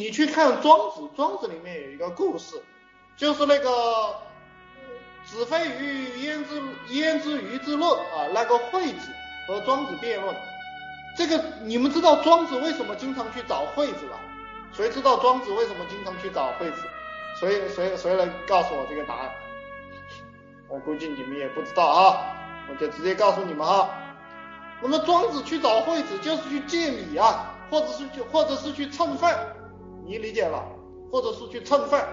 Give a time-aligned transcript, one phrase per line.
[0.00, 2.58] 你去看《庄子》，《庄子》里面有一个故事，
[3.18, 4.16] 就是那个
[5.26, 9.12] 子非鱼焉知焉知鱼之乐啊，那个惠子
[9.46, 10.34] 和庄子辩论。
[11.18, 14.18] 这个你们知道庄子为什么经常去找惠子吧？
[14.72, 16.78] 谁知道庄子为什么经常去找惠子？
[17.38, 19.30] 谁谁谁能告诉我这个答案？
[20.66, 22.34] 我估计你们也不知道啊，
[22.70, 23.90] 我就直接告诉你们哈。
[24.80, 29.38] 那么庄子去找惠子就是去借米啊，或者是去或者是去蹭饭，
[30.10, 30.64] 你理解吧？
[31.12, 32.04] 或者是去蹭饭。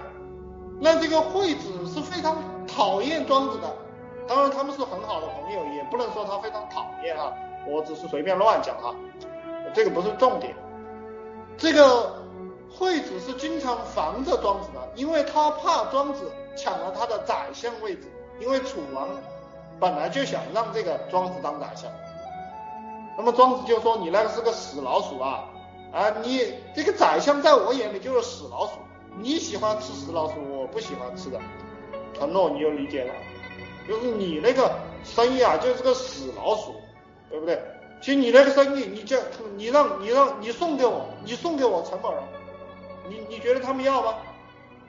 [0.80, 3.74] 那这个惠子是非常讨厌庄子的，
[4.28, 7.32] 当然他们是很好的朋友，也不能说他非常讨厌啊。
[7.66, 8.94] 我只是随便乱讲哈，
[9.74, 10.54] 这个不是重点。
[11.56, 12.22] 这个
[12.70, 18.02] 惠子是经常防着庄子的，因为他怕庄子抢了他的宰相位置，
[18.38, 19.08] 因为楚王
[19.80, 21.90] 本来就想让这个庄子当宰相。
[23.16, 25.50] 那么庄子就说：“你那个是个死老鼠啊！
[25.92, 28.72] 啊，你这个宰相在我眼里就是死老鼠，
[29.18, 31.40] 你喜欢吃死老鼠，我不喜欢吃的。”
[32.18, 33.14] 承诺你就理解了，
[33.86, 34.72] 就是你那个
[35.04, 36.74] 生意啊，就是个死老鼠。
[37.30, 37.62] 对不对？
[38.00, 39.18] 其实你那个生意，你叫
[39.54, 42.22] 你让你让你送给我，你送给我陈某人，
[43.06, 44.14] 你你觉得他们要吗？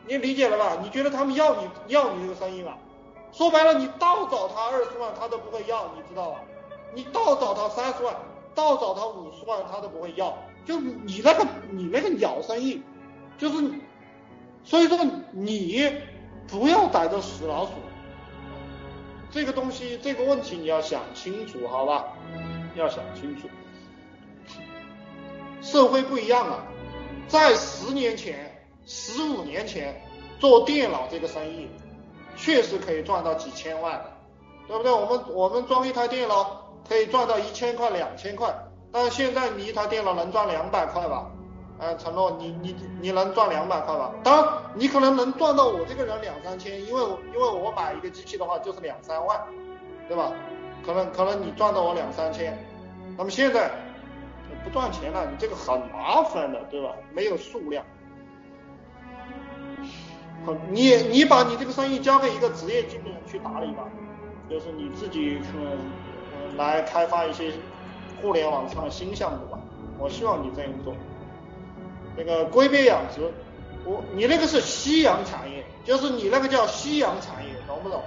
[0.07, 0.77] 你理解了吧？
[0.81, 2.77] 你觉得他们要你要你这个生意吗？
[3.33, 6.39] 说白了，你倒找他二十万，他都不会要，你知道吧？
[6.93, 8.15] 你倒找他三十万，
[8.55, 10.37] 倒找他五十万，他都不会要。
[10.69, 12.83] 就你那个你那个鸟生意，
[13.39, 13.71] 就是，
[14.63, 14.99] 所以说
[15.31, 15.91] 你
[16.47, 17.71] 不要逮着死老鼠。
[19.31, 22.05] 这个东西，这个问题你要想清楚，好吧？
[22.75, 23.49] 要想清楚。
[25.59, 26.63] 社会不一样了，
[27.27, 29.99] 在十年前、十五年前
[30.37, 31.67] 做电脑这个生意，
[32.35, 33.99] 确实可以赚到几千万，
[34.67, 34.91] 对不对？
[34.91, 38.55] 我们我们装一台电脑可以赚到一千块、两千块，
[38.91, 41.29] 但现在你一台电脑能赚两百块吧？
[41.77, 44.11] 呃，承诺你你你能赚两百块吧？
[44.21, 47.01] 当然，你可能能赚到我这个人两三千，因为
[47.33, 49.39] 因为我买一个机器的话就是两三万，
[50.07, 50.33] 对吧？
[50.85, 52.57] 可能可能你赚到我两三千，
[53.17, 53.71] 那么现在
[54.63, 56.93] 不赚钱了，你这个很麻烦的，对吧？
[57.13, 57.85] 没有数量，
[60.69, 63.83] 你你把你这个生意交给一个职业经理人去打理吧，
[64.49, 67.53] 就是你自己嗯来开发一些
[68.21, 69.59] 互联网上的新项目吧，
[69.97, 70.93] 我希望你这样做。
[72.17, 73.21] 那个龟鳖养殖，
[73.85, 78.03] 我你那个是夕阳产业，就是你那个叫夕阳产业，懂不懂？